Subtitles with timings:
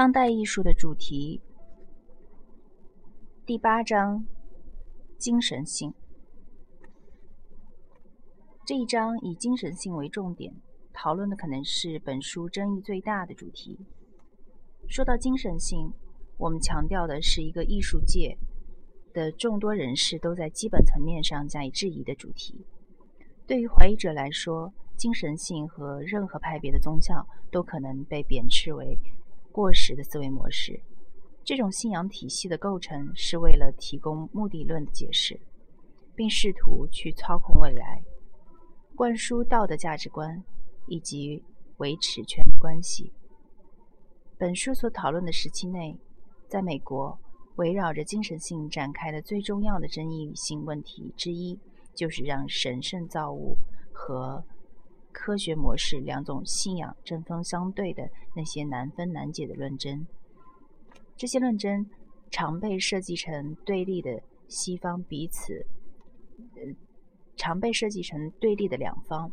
[0.00, 1.42] 当代艺术的主题
[3.44, 4.24] 第八章：
[5.18, 5.92] 精神性。
[8.64, 10.54] 这一章以精神性为重点，
[10.94, 13.78] 讨论的可能是本书争议最大的主题。
[14.88, 15.92] 说到精神性，
[16.38, 18.38] 我们强调的是一个艺术界
[19.12, 22.64] 的众多人士都在基本层面上加以质疑的主题。
[23.46, 28.98] 对于怀疑者来说，精神性和任何派别的宗教都可能被贬斥为。
[29.52, 30.80] 过时的思维模式，
[31.44, 35.40] 这种信仰体系的构成是为了提供目的论的解释，
[36.14, 38.02] 并试图去操控未来，
[38.94, 40.42] 灌输道德价值观
[40.86, 41.42] 以及
[41.78, 43.12] 维持权力关系。
[44.38, 45.98] 本书所讨论的时期内，
[46.48, 47.18] 在美国
[47.56, 51.58] 围绕着精神性展开的最重要的争议性问题之一，
[51.94, 53.56] 就是让神圣造物
[53.92, 54.44] 和
[55.12, 60.06] 科学模式两种信仰针锋相对的那些难分难解的论争，
[61.16, 61.84] 这些论争
[62.30, 65.66] 常被设计成对立的西方彼此，
[66.54, 66.74] 呃，
[67.36, 69.30] 常被设计成对立的两方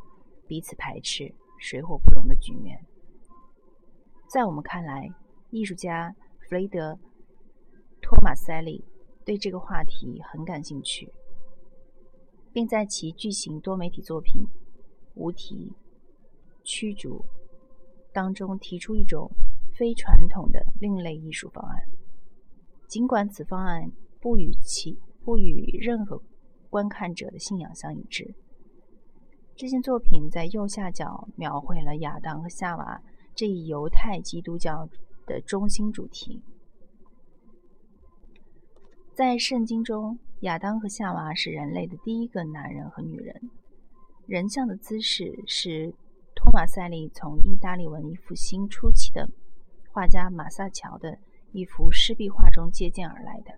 [0.48, 2.84] 彼此排斥、水火不容的局面。
[4.28, 5.10] 在我们看来，
[5.52, 6.94] 艺术家弗雷德·
[8.02, 8.84] 托马塞利
[9.24, 11.12] 对这个话题很感兴趣，
[12.52, 14.46] 并在其巨型多媒体作品。
[15.18, 15.74] 无题
[16.64, 17.26] 驱逐
[18.14, 19.30] 当中提出一种
[19.74, 21.84] 非传统的另类艺术方案，
[22.88, 26.22] 尽管此方案不与其不与任何
[26.70, 28.34] 观看者的信仰相一致。
[29.56, 33.02] 这件作品在右下角描绘了亚当和夏娃
[33.34, 34.88] 这一犹太基督教
[35.26, 36.42] 的中心主题。
[39.14, 43.50] 在圣经中，亚当和夏娃是人类的第一个男人和女人。
[44.28, 45.96] 人像的姿势是
[46.36, 49.30] 托马塞利从意大利文艺复兴初期的
[49.90, 51.18] 画家马萨乔的
[51.54, 53.54] 一幅湿壁画中借鉴而来的。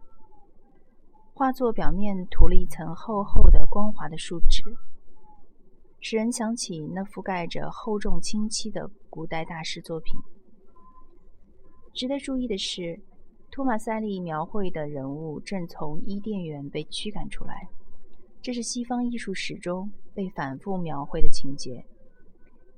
[1.34, 4.64] 画作表面涂了一层厚厚的光滑的树脂，
[6.00, 10.14] 使人想起那覆盖着厚重清漆的古代大师作品。
[11.96, 13.02] 值得注意的是，
[13.50, 17.68] 托马塞利描绘的人物正从伊甸园被驱赶出来。
[18.42, 21.86] 这是西方艺术史中被反复描绘的情节：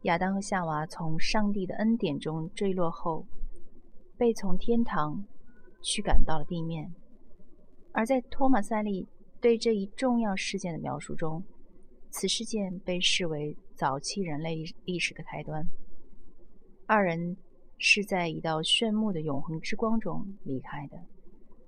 [0.01, 3.25] 亚当和夏娃从上帝的恩典中坠落后，
[4.17, 5.23] 被从天堂
[5.83, 6.91] 驱赶到了地面。
[7.91, 9.07] 而在托马塞利
[9.39, 11.43] 对这一重要事件的描述中，
[12.09, 15.63] 此事件被视为早期人类历史的开端。
[16.87, 17.37] 二人
[17.77, 20.97] 是在一道炫目的永恒之光中离开的，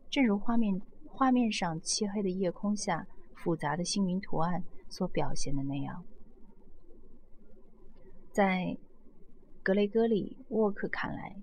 [0.10, 3.06] 正如画面画面上漆黑的夜空下。
[3.44, 6.06] 复杂的星云图案所表现的那样，
[8.32, 8.78] 在
[9.62, 11.36] 格雷戈里·沃克看来，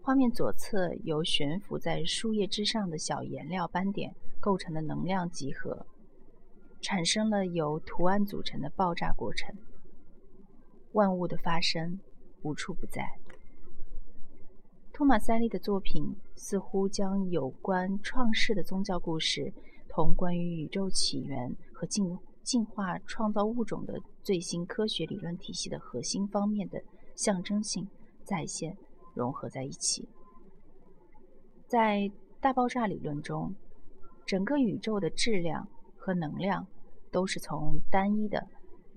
[0.00, 5.84] 画面左侧由悬浮在树叶之上的小颜料斑点构成的能量集合，
[6.80, 9.52] 产生了由图案组成的爆炸过程。
[10.92, 11.98] 万物的发生
[12.42, 13.18] 无处不在。
[14.92, 19.52] 托马塞利的作品似乎将有关创世的宗教故事。
[19.98, 26.80] 同关于宇宙起源和进进化创造物种的最新科学理论体系的核心方面的
[27.16, 27.84] 象征性
[28.22, 28.76] 再现
[29.12, 30.08] 融合在一起。
[31.66, 32.08] 在
[32.40, 33.52] 大爆炸理论中，
[34.24, 35.66] 整个宇宙的质量
[35.96, 36.64] 和能量
[37.10, 38.46] 都是从单一的、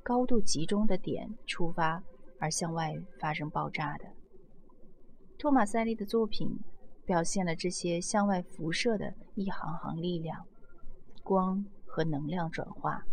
[0.04, 2.04] 高度集中的点出发
[2.38, 4.06] 而向外发生爆炸的。
[5.40, 6.60] 托马塞利的作品
[7.08, 10.46] 表现了这些向外辐射的一行行力量。
[11.24, 13.04] 光和能量转化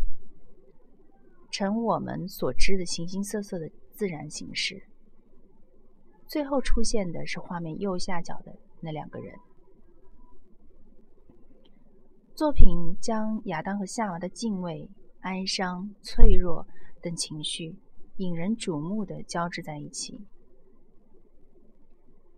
[1.51, 4.83] 成我们所知的形形色色的自然形式。
[6.27, 9.35] 最后出现的是画面右下角的那两个人。
[12.35, 14.89] 作品将亚当和夏娃的敬畏、
[15.21, 16.67] 哀伤、脆弱
[17.01, 17.75] 等情绪
[18.17, 20.21] 引人瞩目的交织在一起。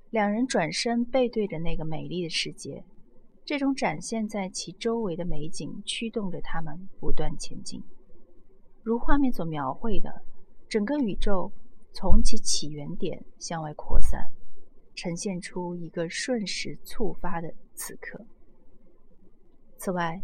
[0.10, 2.84] 两人转身背对着那个美丽的世界。
[3.44, 7.84] 这种展现在其周围的美景驱动着他们不断前进，
[8.84, 10.24] 如画面所描绘的，
[10.70, 11.52] 整个宇宙
[11.92, 14.32] 从其起源点向外扩散，
[14.96, 18.26] 呈现出一个瞬时触发的此刻。
[19.78, 20.22] 此外，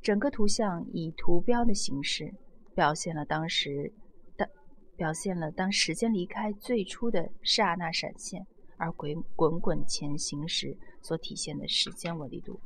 [0.00, 2.32] 整个图像以图标的形式
[2.74, 3.92] 表现了当时
[4.36, 4.48] 的
[4.96, 8.46] 表现了当时间离开最初的刹那闪现。
[8.76, 12.58] 而滚滚滚前行时所体现的时间维度，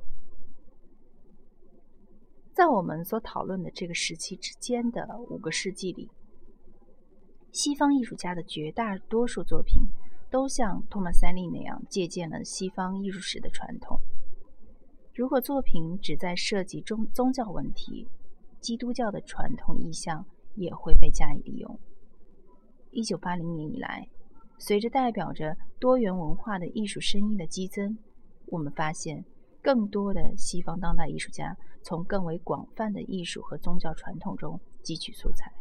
[2.54, 6.08] 在我们所讨论的这个时期之间的五个世纪里，
[7.50, 9.82] 西方艺术家的绝大多数作品
[10.30, 13.98] 都像托马塞利那样借鉴了西方艺术史的传统。
[15.12, 18.06] 如果作品只在涉及宗宗教问题，
[18.60, 20.24] 基督教的传统意象
[20.54, 21.76] 也会被加以利用。
[22.92, 24.08] 一九八零年以来，
[24.58, 27.98] 随着代表着多元文化的艺术声音的激增，
[28.50, 29.24] 我们发现
[29.62, 35.52] 更多的西方当代艺术家从更为广泛的艺术和宗教传统中汲取素材，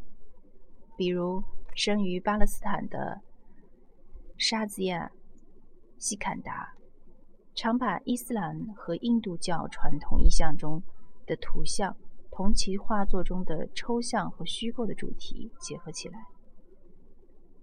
[0.96, 1.44] 比如
[1.76, 3.22] 生于巴勒斯坦的
[4.38, 5.08] 沙兹亚·
[5.98, 6.74] 西坎达。
[7.60, 10.80] 常把伊斯兰和印度教传统意象中
[11.26, 11.98] 的图像
[12.30, 16.24] 同其画作中的抽象和虚构的主题结合起来。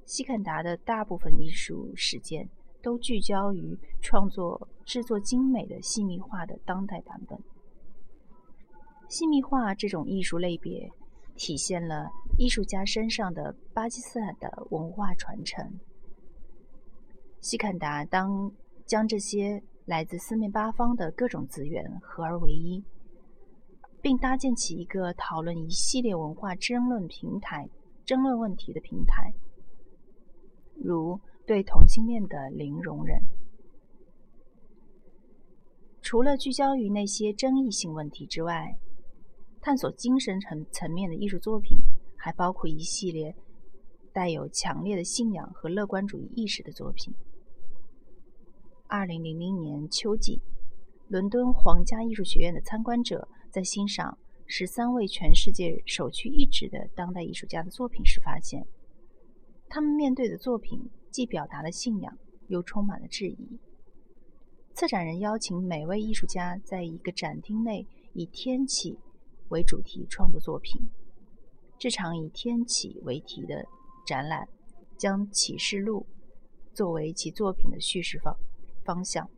[0.04, 2.50] 西坎达的大部分艺术实践
[2.84, 7.36] 都聚焦于创作制作精美的细密画的当代版本。
[9.08, 10.88] 细密画这种艺术类别
[11.34, 12.08] 体现了
[12.38, 15.80] 艺术家身上的巴基斯坦的文化传承。
[17.40, 18.52] 西坎达当
[18.86, 19.62] 将这些。
[19.86, 22.82] 来自四面八方的各种资源合而为一，
[24.00, 27.68] 并搭建起一个讨论一系列文化争论平台、
[28.06, 29.34] 争论问题的平台，
[30.82, 33.22] 如对同性恋的零容忍。
[36.00, 38.78] 除了聚焦于那些争议性问题之外，
[39.60, 41.78] 探索精神层层面的艺术作品
[42.16, 43.34] 还包括一系列
[44.12, 47.14] 带有强烈的信仰和乐观主义意识的作品。
[48.86, 50.40] 二零零零年秋季，
[51.08, 58.66] 伦敦皇家艺术学院的参观者在欣赏十三位全世界首屈一指的当代艺术家的作品时，发现
[59.68, 62.18] 他们面对的作品既表达了信仰，
[62.48, 63.60] 又充满了质疑。
[64.74, 68.98] 策展人邀请每位艺术家在一个展厅内以天启
[69.50, 70.88] 为主题创作作品。
[71.78, 73.64] 这场以天启为题的
[74.04, 74.48] 展览
[74.98, 76.04] 将启示录
[76.72, 78.36] 作为其作品的叙事方。
[78.84, 79.30] 方向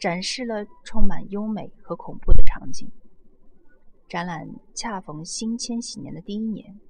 [0.00, 2.90] 展示了充满优美和恐怖的场景。
[4.08, 6.80] 展览恰逢新千禧年的第一年，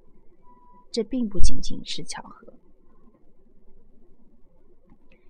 [0.93, 2.53] 这并不仅仅是巧合。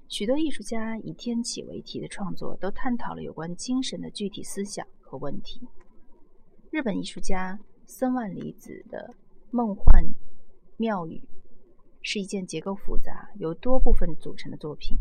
[0.10, 5.68] 许多艺术家以天启为题的创作都探讨了有关精神的具体思想和问题。
[6.72, 9.14] 日本艺术家森万里子的
[9.52, 10.02] 《梦幻
[10.78, 11.20] 庙宇》
[12.02, 14.98] 是一件结构复杂、由多部分组成的作品。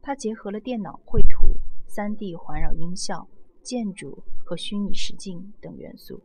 [0.00, 1.58] 它结合了电脑绘图、
[1.88, 3.28] 3D 环绕音效、
[3.62, 6.22] 建筑和虚拟实境等元素。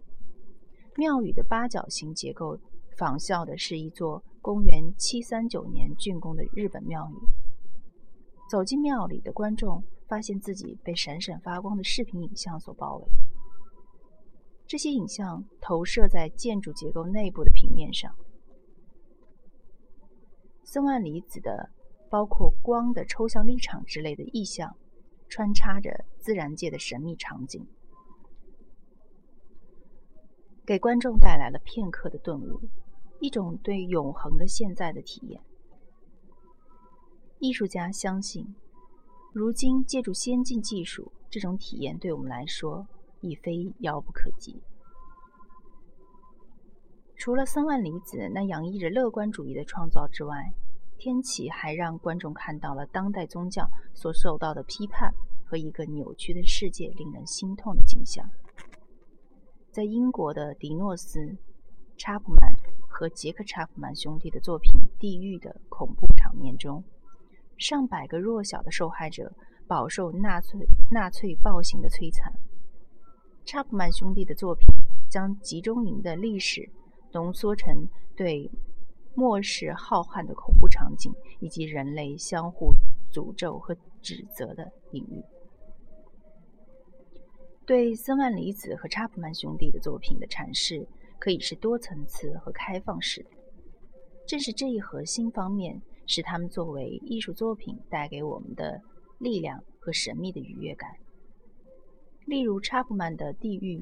[0.95, 2.59] 庙宇的八角形结构
[2.95, 7.42] 仿效的是一座公元739年竣工的日本庙宇。
[8.53, 13.07] 走进庙里的观众发现自己被闪闪发光的视频影像所包围，
[14.67, 18.15] 这些影像投射在建筑结构内部的平面上。
[20.63, 21.71] 森万里子的。
[22.11, 24.77] 包括光的抽象立场之类的意象，
[25.27, 27.65] 穿插着自然界的神秘场景，
[30.63, 32.61] 给观众带来了片刻的顿悟，
[33.19, 35.41] 一种对永恒的现在的体验。
[37.43, 38.55] 艺术家相信，
[39.33, 42.87] 如今借助先进技术，这种体验对我们来说
[43.19, 44.63] 已非遥不可及。
[47.17, 50.53] 除了森万里子那洋溢着乐观主义的创造之外，
[50.97, 55.13] 天启还让观众看到了当代宗教所受到的批判
[55.45, 58.25] 和一个扭曲的世界令人心痛的景象。
[59.69, 61.19] 在英国的迪诺斯·
[61.97, 62.55] 查普曼
[62.87, 66.81] 和杰克·查普曼兄弟的作品《地狱》的恐怖场面中，
[67.57, 69.31] 上百个弱小的受害者
[69.67, 70.59] 饱受纳粹
[70.91, 72.31] 纳粹暴行的摧残。
[73.45, 74.67] 查普曼兄弟的作品
[75.09, 76.69] 将集中营的历史
[77.11, 78.49] 浓缩成对。
[79.15, 82.73] 末世浩瀚的恐怖场景，以及人类相互
[83.11, 85.23] 诅咒和指责的隐喻。
[87.63, 90.87] 对森万里子和查普曼兄弟的作品的阐释，
[91.19, 93.29] 可以是多层次和开放式的。
[94.25, 98.81] 正是这一核心方面，使他们作为艺术作品带给我们的
[99.19, 100.89] 力量和神秘的愉悦感。
[102.25, 103.79] 例如，查普曼的《地狱》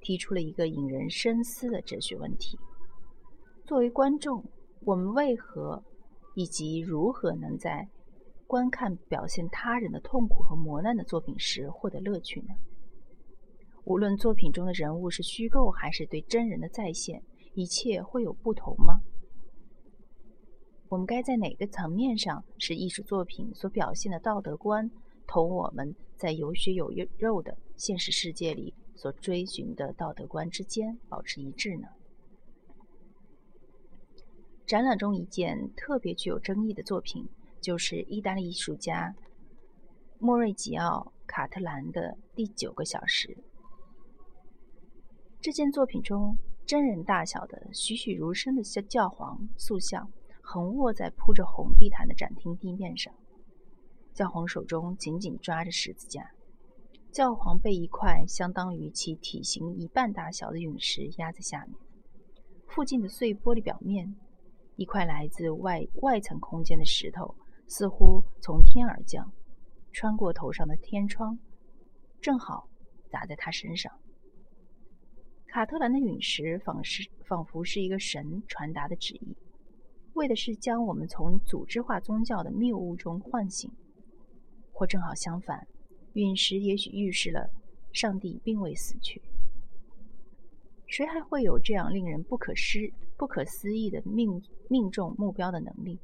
[0.00, 2.58] 提出了一个引人深思的哲学问题：
[3.64, 4.44] 作为观众。
[4.84, 5.82] 我们为何
[6.36, 7.88] 以及如何能在
[8.46, 12.54] 观看表现他人的痛苦和磨难的作品时获得乐趣呢？
[13.82, 17.20] 无论作品中的人物是虚构还是对真人的再现，
[17.54, 19.00] 一切会有不同吗？
[20.88, 24.90] 我们该在哪个层面上使艺术作品所表现的道德观
[25.26, 31.88] 同我们在有血有肉的现实世界里所追寻的道德观之间保持一致呢？
[34.64, 37.28] 展览中一件特别具有争议的作品，
[37.60, 39.14] 就是意大利艺术家
[40.18, 42.00] 莫瑞吉奥·卡特兰的
[42.34, 43.28] 《第九个小时》。
[45.40, 50.10] 这件作品中，真人大小的栩栩如生的教皇塑像
[50.48, 53.12] 横卧在铺着红地毯的展厅地面上，
[54.14, 56.30] 教皇手中紧紧抓着十字架，
[57.10, 61.74] 教皇被一块相当于其体型一半大小的陨石压在下面，
[62.68, 64.14] 附近的碎玻璃表面。
[64.76, 67.34] 一块来自外外层空间的石头，
[67.66, 69.32] 似乎从天而降，
[69.90, 71.36] 穿过头上的天窗，
[72.20, 72.68] 正好
[73.10, 73.92] 砸在他身上。
[75.48, 79.36] 卡特兰的陨石仿是仿佛是一个神传达的旨意，
[80.16, 83.70] 为的是将我们从组织化宗教的谬误中唤醒，
[84.72, 85.68] 或正好相反，
[86.14, 87.50] 陨石也许预示了
[87.92, 89.22] 上帝并未死去。
[90.86, 92.78] 谁还会有这样令人不可思
[93.16, 95.98] 不可思议的命命中目标的能力？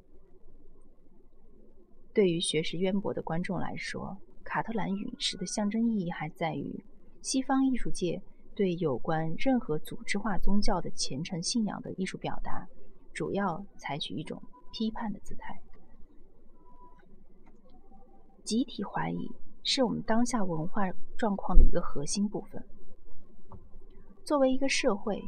[2.12, 6.84] 对于学识渊博的观众来说，卡特兰陨石的象征意义还在于
[7.22, 8.20] 西方艺术界
[8.54, 12.68] 对有关任何组织化宗教的虔诚信仰的艺术表达，
[13.12, 14.42] 主要采取一种
[14.72, 15.60] 批判的姿态。
[18.44, 19.30] 集体怀疑
[19.62, 20.82] 是我们当下文化
[21.16, 22.64] 状况的一个核心部分。
[24.24, 25.22] 作为一个社会，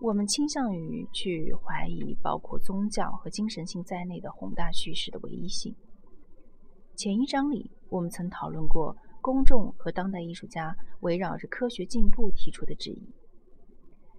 [0.00, 5.74] 我们倾向于去怀疑包括宗教和精神性在内的宏大叙事的唯一性。
[6.94, 13.14] 前一章里，我们曾讨论过公众和当代艺术家围绕着科学进步提出的质疑。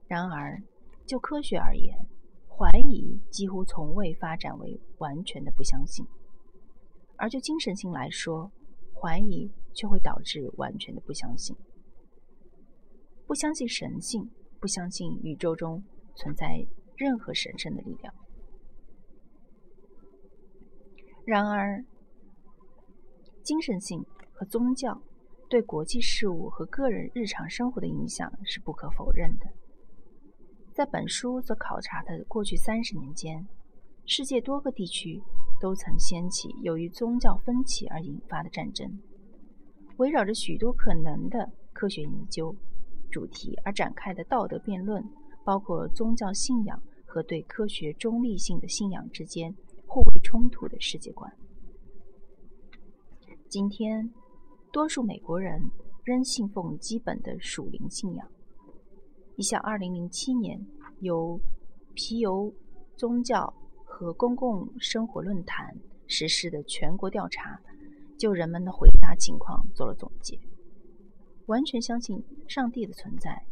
[0.07, 0.61] 然而，
[1.05, 1.95] 就科学而言，
[2.57, 6.03] 怀疑几乎从未发展为完全的不相信；
[7.15, 8.51] 而就精神性来说，
[8.95, 11.55] 怀疑却会导致完全的不相信。
[13.27, 15.83] 不相信神性，不相信宇宙中
[16.15, 18.11] 存在任何神圣的力量。
[21.25, 21.85] 然而，
[23.43, 24.99] 精神性和宗教
[25.47, 29.45] 对国际事务和个人日常生活的影响是不可否认的。
[30.77, 33.47] 在本书所考察的过去三十年间，
[34.05, 35.19] 世界多个地区
[35.59, 38.87] 都曾掀起由于宗教分歧而引发的战争，
[39.97, 42.55] 围绕着许多可能的科学研究。
[43.09, 45.03] 主题而展开的道德辩论，
[45.43, 49.55] 包括宗教信仰和对科学中立性的信仰之间
[49.87, 51.35] 互为冲突的世界观。
[53.49, 54.13] 今天，
[54.71, 55.59] 多数美国人
[56.03, 58.29] 仍信奉基本的属灵信仰。
[59.37, 60.59] 一项2007年
[60.99, 61.39] 由
[61.93, 62.51] 皮尤
[62.95, 63.53] 宗教
[63.85, 65.77] 和公共生活论坛
[66.07, 67.61] 实施的全国调查，
[68.17, 70.39] 就人们的回答情况做了总结。
[71.45, 73.45] 完全相信上帝的存在，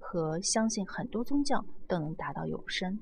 [0.00, 2.98] 和相信很多宗教都能达到永生。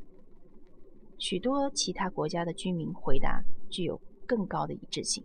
[1.17, 5.25] 许多其他国家的居民回答具有更高的一致性，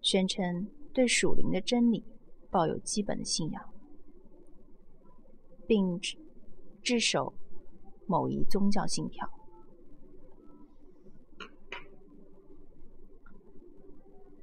[0.00, 2.02] 宣称对属灵的真理
[2.50, 3.62] 抱有基本的信仰，
[5.68, 6.00] 并
[6.82, 7.34] 自守
[8.06, 9.28] 某一宗教信条。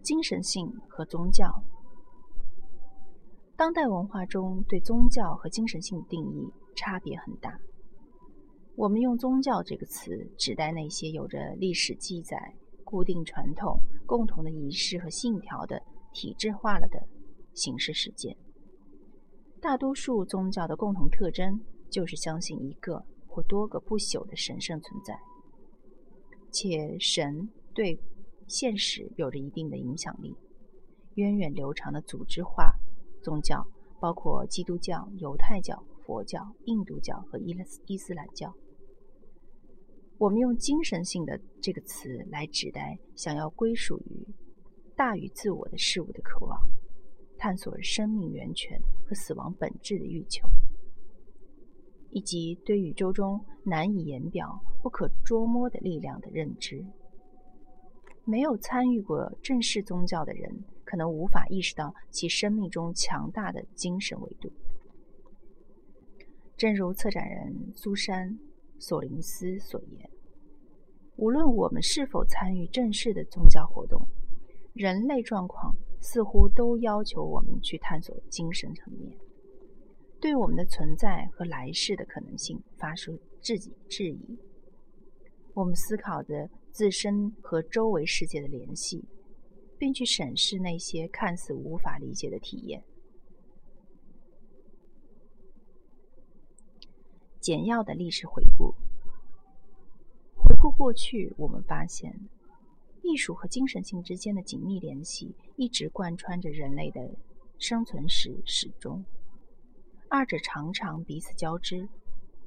[0.04, 1.64] 精神性和宗教。
[3.58, 7.60] 当代文化中对宗教和精神性的定义差别很大。
[8.76, 12.38] 我们用“宗教”这个词指代那些有着历史记载、
[12.84, 15.82] 固定传统、共同的仪式和信条的
[16.14, 17.02] 体制化了的
[17.56, 18.38] 形式事件。
[19.66, 25.20] 大多数宗教的共同特征就是相信一个或多个不朽的神圣存在，
[26.52, 28.00] 且神对
[28.46, 30.36] 现实有着一定的影响力，
[31.16, 32.76] 源远流长的组织化。
[33.24, 33.66] 宗教
[34.00, 37.58] 包括基督教、犹太教、佛教、印度教和伊
[37.88, 38.54] 伊斯兰教。
[40.20, 44.28] 我们用“精神性的”这个词来指代想要归属于
[44.96, 46.56] 大于自我的事物的渴望，
[47.46, 50.50] 探索生命源泉和死亡本质的欲求，
[52.10, 56.84] 以及对宇宙中难以言表、不可捉摸的力量的认知。
[58.24, 60.66] 没有参与过正式宗教的人。
[60.84, 64.52] 可能无法意识到其生命中强大的精神维度。
[66.56, 68.30] 正如策展人苏珊·
[68.80, 70.10] 索林斯所言
[71.18, 74.08] ：“无论我们是否参与正式的宗教活动，
[74.74, 75.76] 人类状况
[76.06, 79.18] 似乎都要求我们去探索精神层面，
[80.22, 84.40] 对我们的存在和来世的可能性发出自己质疑。
[85.56, 89.04] 我们思考着自身和周围世界的联系。”
[89.78, 92.82] 并去审视那些看似无法理解的体验。
[97.42, 98.74] 简要的历史回顾：
[100.34, 102.18] 回顾过去，我们发现，
[103.06, 107.16] 艺术和精神性之间的紧密联系一直贯穿着人类的
[107.60, 109.06] 生存史始终，
[110.10, 111.88] 二者常常彼此交织，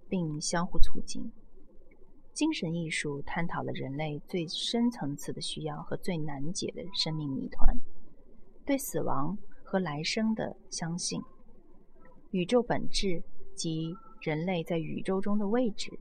[0.08, 1.30] 并相互促进。
[2.32, 7.76] 精神艺术探讨了人类最深层次的需要和最难解的生命谜团，
[8.66, 11.22] 对死亡和来生的相信，
[12.32, 13.22] 宇宙本质
[13.54, 15.98] 及人类在宇宙中的位置。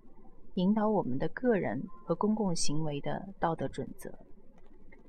[0.56, 4.12] 引导我们的个人和公共行为的道德准则，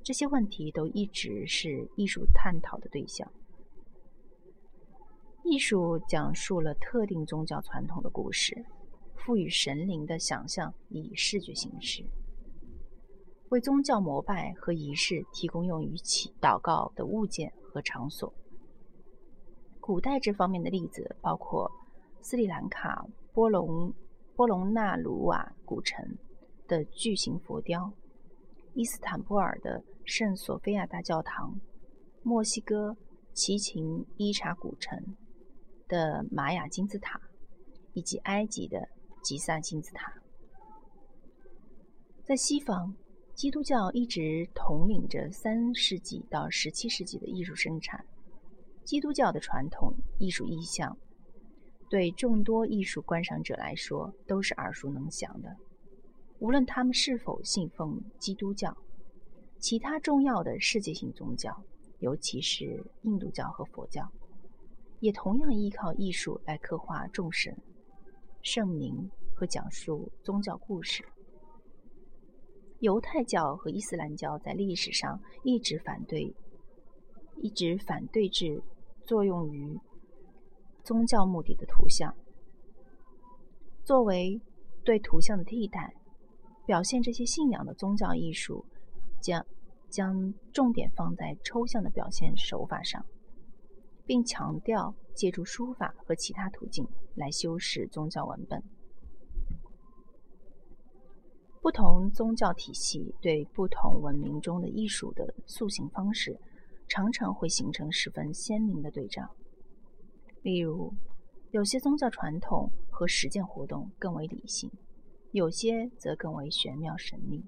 [0.09, 3.31] 这些问题都一直是艺术探讨的对象。
[5.45, 8.65] 艺术讲述了特定宗教传统的故事，
[9.15, 12.03] 赋予神灵的想象以视觉形式，
[13.51, 18.33] 为宗教膜拜和仪式提供用于祈祷告的物件和场所。
[19.79, 21.71] 古代这方面的例子包括
[22.23, 23.93] 斯里兰卡、波隆。
[24.35, 26.17] 波隆纳鲁瓦古城
[26.67, 27.93] 的巨型佛雕，
[28.79, 31.59] 伊斯坦布尔的圣索菲亚大教堂，
[32.23, 32.97] 墨西哥
[33.33, 35.17] 奇琴伊察古城
[35.89, 37.21] 的玛雅金字塔，
[37.93, 38.89] 以及埃及的
[39.21, 40.13] 吉萨金字塔。
[42.23, 42.95] 在西方，
[43.35, 48.07] 基督教一直统领着三世纪到十七世纪的艺术生产。
[48.85, 50.97] 基督教的传统艺术意象。
[51.91, 55.57] 对众多艺术观赏者来说，都是耳熟能详的。
[56.39, 58.77] 无论他们是否信奉基督教，
[59.59, 61.65] 其他重要的世界性宗教，
[61.99, 64.09] 尤其是印度教和佛教，
[65.01, 67.57] 也同样依靠艺术来刻画众神、
[68.43, 71.05] 圣名和讲述宗教故事。
[72.81, 76.33] 犹太教和伊斯兰教在历史上一直反对，
[77.43, 78.63] 一直反对制
[79.05, 79.79] 作用于。
[80.85, 82.17] 宗教目的的图像，
[83.85, 84.41] 作为
[84.85, 85.95] 对图像的替代，
[86.69, 88.63] 表现这些信仰的宗教艺术，
[89.23, 89.47] 将
[89.89, 93.07] 将重点放在抽象的表现手法上，
[94.05, 98.63] 并强调借助书法和其他途径来修饰宗教文本。
[101.63, 106.39] 不同宗教体系对不同文明中的艺术的塑形方式，
[106.87, 109.35] 常常会形成十分鲜明的对照。
[110.43, 110.93] 例如，
[111.51, 114.71] 有些宗教传统和实践活动更为理性，
[115.33, 117.45] 有些则更为玄妙神秘。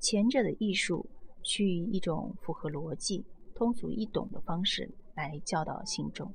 [0.00, 1.08] 前者的艺术
[1.42, 6.32] 趋于一种符合逻辑、通俗易懂的方式来教导信众，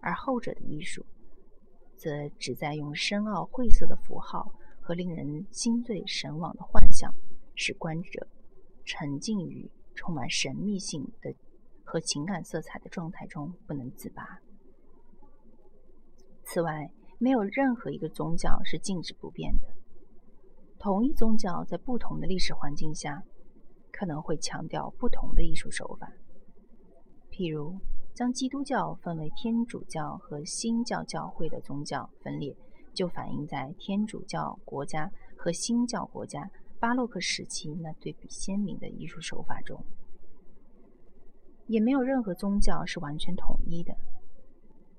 [0.00, 1.04] 而后者的艺术
[1.96, 7.12] 则旨在用深奥晦涩的符号和令人心醉神往的幻想，
[7.56, 8.28] 使观者
[8.84, 11.34] 沉浸于充满神秘性的
[11.82, 14.40] 和情感色彩的状态中不能自拔。
[16.44, 19.68] 此外，没有任何一个宗教是静止不变的。
[20.78, 23.22] 同一宗教在不同的历史环境下，
[23.90, 26.12] 可能会强调不同的艺术手法。
[27.30, 27.78] 譬如，
[28.12, 32.54] 将基督教分为天主教和新教教会的宗教分裂，
[32.92, 39.82] 就反映在天主教国家和新教国家巴洛克时期那对比鲜明的艺术手法中。
[41.66, 43.96] 也没有任何宗教是完全统一的，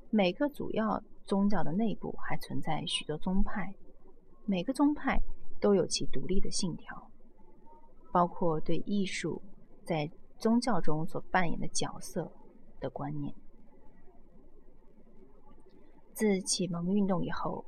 [0.10, 1.04] 每个主要。
[1.26, 3.74] 宗教的内部还存在许多宗派，
[4.46, 5.20] 每个宗派
[5.60, 7.10] 都有其独立的信条，
[8.12, 9.42] 包括对艺术
[9.84, 12.32] 在宗教中所扮演的角色
[12.80, 13.34] 的观念。
[16.14, 17.66] 自启蒙运动以后，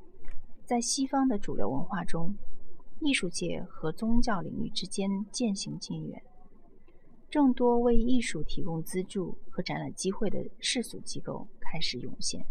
[0.64, 2.36] 在西方的主流文化中，
[3.00, 6.22] 艺术界和宗教领域之间渐行渐远，
[7.28, 12.46] 众多为艺术提供资助和展览机会的世俗机构开始涌现。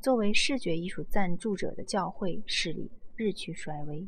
[0.00, 4.06] 作为视觉艺术赞助者的教会势力日趋衰微。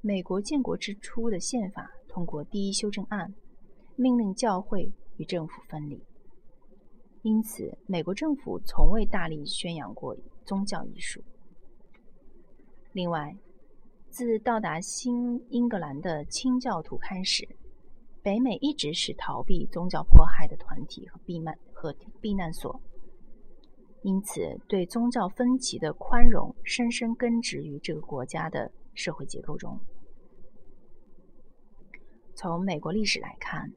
[0.00, 3.34] 美国建国之初的宪法通过第一修正案，
[3.96, 6.00] 命令教会与政府分离。
[7.22, 11.22] 因此，美国政府从未大力宣扬过宗教艺术。
[12.92, 13.36] 另外，
[14.10, 17.48] 自到达新英格兰的清教徒开始，
[18.22, 22.80] 北美一直是逃避宗教迫害的团体和避难和避难所。
[24.04, 29.80] 因此，对宗教分歧的宽容深深根植于这个国家的社会结构中。
[32.34, 33.72] 从美国历史来看，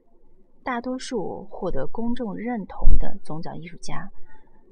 [0.65, 4.11] 大多数获得公众认同的宗教艺术家，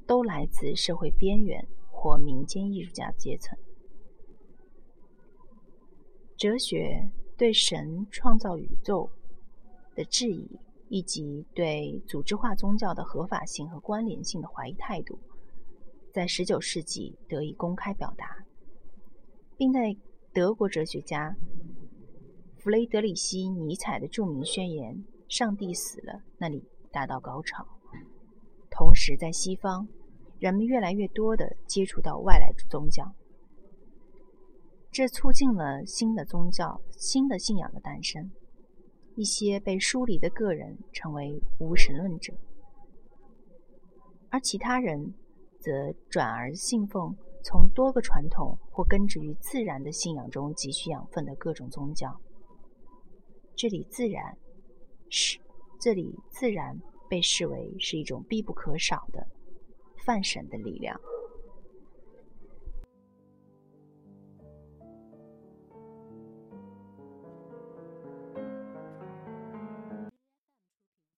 [0.05, 3.57] 都来自社会边缘或民间艺术家阶层。
[6.35, 9.09] 哲学对神创造宇宙
[9.95, 15.17] 的质疑，以及对组织化宗教的合法性和关联性的怀疑态度。
[16.15, 18.45] 在19世纪得以公开表达，
[19.57, 19.93] 并在
[20.31, 21.35] 德国哲学家
[22.55, 27.67] 弗雷德里希·尼采的著名宣言“上帝死了”那里达到高潮。
[28.71, 29.89] 同时，在西方，
[30.39, 33.13] 人们越来越多地接触到外来宗教，
[34.93, 38.31] 这促进了新的宗教、新的信仰的诞生。
[39.17, 42.33] 一些被疏离的个人成为无神论者，
[44.29, 45.13] 而其他人
[45.65, 52.21] 则转而信奉从多个传统或根植于自然的信仰中汲取养分的各种宗教。
[53.55, 54.37] 这里自然
[55.09, 55.39] 是
[55.79, 59.25] 这里自然被视为是一种必不可少的
[60.05, 61.01] 泛神的力量。